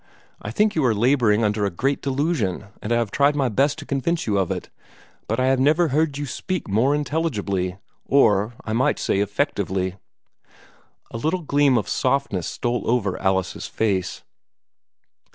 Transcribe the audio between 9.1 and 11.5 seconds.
effectively." A little